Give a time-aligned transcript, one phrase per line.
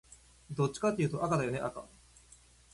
[0.49, 1.85] どっちかっていうとね、赤だよね赤